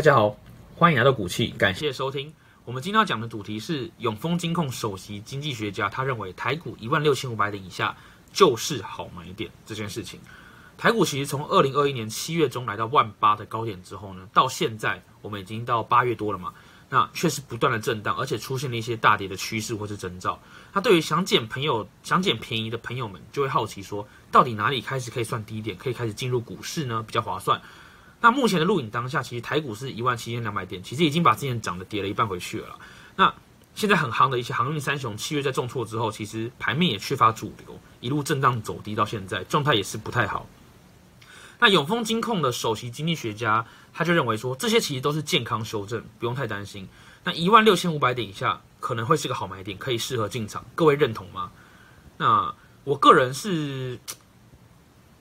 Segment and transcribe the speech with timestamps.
[0.00, 0.34] 大家好，
[0.76, 2.32] 欢迎来到股气，感谢收听。
[2.64, 7.94] 我们今天要讲的主题是永丰金控首席经济学家，他认为台股一万六千五百点以下
[8.32, 10.18] 就是好买点这件事情。
[10.78, 16.54] 台股其实从二零二一年七月中来到万八的高点之后呢，到现在我们已经到八月多了嘛，
[16.88, 20.40] 那确实不断的震荡，而且出现了一些大跌的趋势或是征兆。
[20.72, 27.04] 那对于想捡朋友、想捡便宜的朋友们，就会好奇说，到底哪里开始可以算低点，可以开始进入股市呢？
[27.06, 27.60] 比较划算。
[28.20, 32.78] 那目前的录影当下，其实台股是一万七千两百点，其实已经把之前涨的跌了一半回去了。
[33.16, 33.32] 那
[33.74, 40.46] 现在很夯的一些航运三雄，七月在重挫之后，其实盘面也缺乏主流，一路震荡走低到现在，状态也是不太好。
[41.58, 46.88] 那永丰金控的首席经济学家，他就认为说，这些其实都是健康修正，不用太担心。
[47.24, 50.64] 那一万六千五百点以下可能会是个好买点，可以适合进场。
[50.74, 51.52] 各位认同吗？
[52.16, 53.98] 那我个人是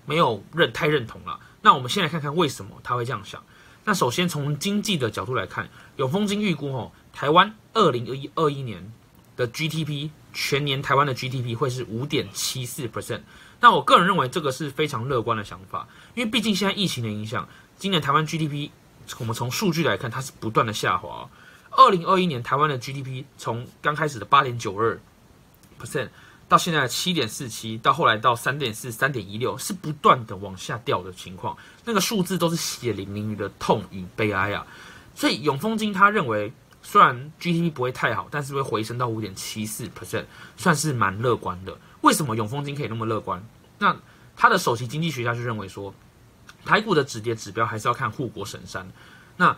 [0.05, 1.39] 没有认太认同了。
[1.61, 3.43] 那我们先来看看为什么他会这样想。
[3.85, 8.91] 那首先从经济的角度来看，永丰金预估哦，台湾二零二一二一年
[9.35, 13.21] 的 GDP 全年台湾的 GDP 会是五点七四 percent。
[13.61, 18.69] 那我个人认为这个是非常乐观的想法，因为毕竟现在疫情的影响，今年台湾 GDP
[19.17, 21.29] 我们从数据来看，它是不断的下滑。
[21.71, 24.99] 二零二一年台湾的 GDP 从刚开始的八点九二
[25.79, 26.09] percent
[26.49, 31.55] 到现在七点四七，到后来到三点四、三点一六，是不断的往下掉的情况。
[31.85, 34.65] 那个数字都是血淋淋的痛与悲哀啊！
[35.13, 40.25] 所以永丰金他认为，虽然 GDP 不会太好，但是会回升到五点七四 percent，
[40.57, 41.77] 算是蛮乐观的。
[42.01, 43.45] 为什么永丰金可以那么乐观？
[43.77, 43.95] 那
[44.35, 45.93] 他的首席经济学家就认为说，
[46.65, 48.91] 台股的止跌指标还是要看护国神山。
[49.37, 49.55] 那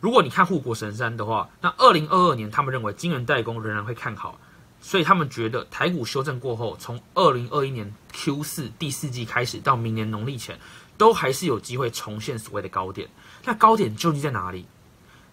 [0.00, 4.38] 如果你看护国神山的话，那二零二二年他们认为晶圆代工仍然会看好，
[4.84, 10.58] 所以他们觉得台股修正过后，从二零二一年 Q 四第四季开始到明年农历前，
[10.98, 13.08] 都还是有机会重现所谓的高点。
[13.46, 14.66] 那高点究竟在哪里？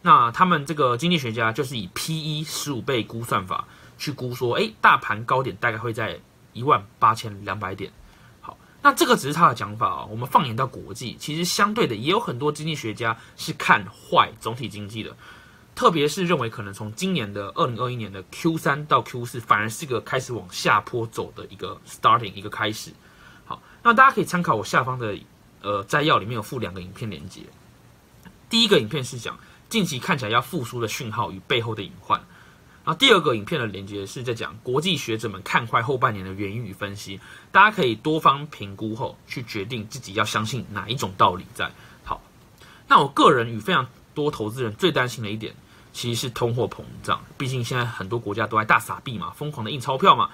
[0.03, 3.67] 那他们这个经济学家就是以 P E 十五倍估算法
[3.97, 6.21] 去估说，诶，大盘高点大概会在。
[6.53, 7.89] 一万八千两百点，
[8.41, 10.05] 好，那这个只是他的讲法啊。
[10.11, 15.15] 我们放眼到国际，其实相对的也有很多经济学家是看坏总体经济的，
[15.81, 22.91] 特别是认为可能从今年的二零二一年的 Q 三到 Q 四，反而是一个开始往下坡走的一个 starting 一个开始。
[23.45, 25.17] 好，那大家可以参考我下方的
[25.63, 27.41] 呃摘要里面有附两个影片连接。
[28.47, 32.19] 第一个影片是讲近期看起来要复苏的讯号与背后的隐患。
[32.85, 37.19] 然后第二个影片的连接是在讲国际学者们看坏后半年的原因与分析，
[37.51, 41.71] 大家可以多方评估后去决定自己要相信哪一种道理在。
[42.03, 42.21] 好，
[42.87, 45.55] 那我个人与非常多投资人最担心的一点，
[45.93, 47.21] 其实是通货膨胀。
[47.37, 50.29] 毕竟现在很多国家都在大撒币嘛，疯狂的印钞票嘛。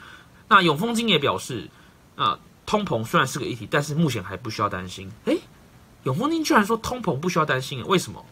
[0.47, 1.69] 那永丰金也表示，
[2.15, 5.11] 啊，通膨虽然是个议题，但是目前还不需要担心。
[5.25, 5.39] 诶，
[6.03, 8.25] 永丰金居然说通膨不需要担心，为什么？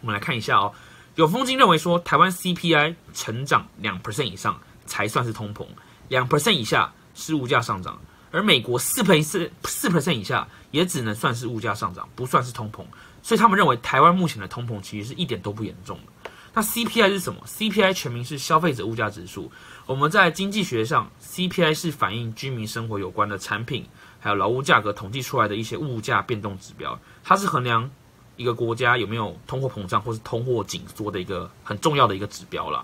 [0.00, 0.72] 我们来看一下哦。
[1.16, 5.66] 永丰金认为说，台湾 CPI 成长两 percent 以上才算是通膨，
[6.08, 7.98] 两 percent 以下是物价上涨，
[8.30, 12.84] 而美国四 percent 四四 percent 以下也只能算是物价上涨，不算是通膨。
[13.22, 16.12] 所以他们认为台湾目前的通膨其实是一点都不严重的。
[16.52, 19.50] 那 CPI 是什么？CPI 全名是消费者物价指数。
[19.86, 23.86] 我们在经济学上，CPI 是反映居民生活有关的产品
[24.18, 27.90] 还有劳务价格统计出来的一些物价变动指标，它是衡量。
[28.36, 32.82] 一个国家有没有通货膨胀或是通货紧缩的一个很重要的一个指标了，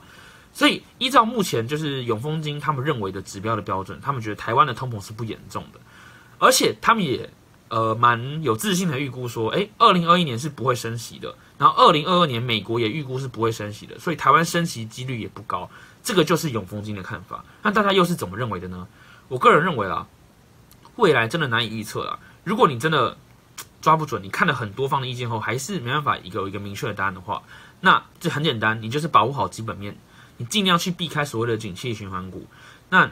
[0.52, 5.80] 所以依照目前就是永丰金他们认为的指标的标准，他们觉得台湾的通膨是不严重的，
[6.38, 7.30] 而且他们也
[7.68, 15.68] 呃蛮有自信的预估说，诶，二零二一年是不会升息的，然后二零二二年美国也预估是不会升息的，所以台湾升息几率也不高，
[16.02, 17.44] 这个就是永丰金的看法。
[17.62, 18.86] 那大家又是怎么认为的呢？
[19.28, 20.06] 我个人认为啊，
[20.96, 22.18] 未来真的难以预测了。
[22.44, 23.16] 如果你真的
[23.80, 27.42] 抓不准，你看了很多方的意见后，还是没办法有一个明确的答案的话，
[27.80, 29.96] 那这很简单，你就是保护好基本面，
[30.36, 32.46] 你尽量去避开所谓的景气循环股。
[32.88, 33.10] 那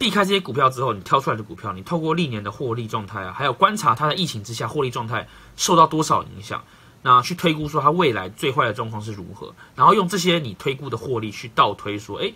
[0.00, 6.64] 避开这些股票之后，你挑出来的股票，你透过历年的获利状态啊，还有观察它在疫情之下获利状态受到多少影响，
[7.02, 12.32] 那去推估说它未来最坏的状况是如何，然后用这些你推估的获利去倒推说，诶，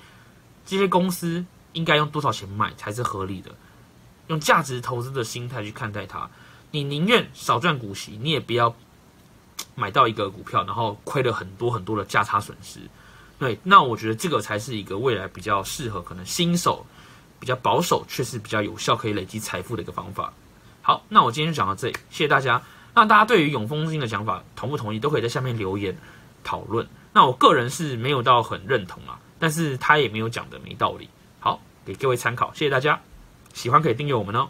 [0.66, 3.50] 这些公司应该用多少钱买才是合理的，
[4.26, 6.28] 用价值投资的心态去看待它。
[6.70, 8.76] 你宁愿少赚股息，你也不要
[9.75, 12.81] 买到一个股票，然后亏了很多很多的价差损失。
[13.38, 16.84] 对，那我觉得这个才是一个未来比较适合可能新手
[17.44, 20.32] 比较保守，却是比较有效可以累积财富的一个方法。
[20.81, 22.62] 好，那我今天就讲到这里，谢谢大家。
[22.94, 25.94] 那大家对于永丰基金的想法同不同意，都可以在下面留言
[26.43, 26.88] 讨论。
[27.12, 31.11] 那我个人是没有到很认同啊，但是他也没有讲的没道理。
[31.38, 32.99] 好，给各位参考，谢谢大家。
[33.52, 34.49] 喜欢可以订阅我们哦。